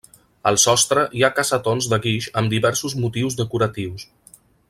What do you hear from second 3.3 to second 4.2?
decoratius.